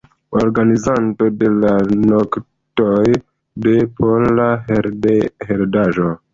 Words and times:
Organizanto 0.43 1.27
de 1.41 1.51
la 1.57 1.73
Noktoj 2.07 3.15
de 3.69 3.77
Pola 4.01 4.51
Heredaĵo. 4.73 6.13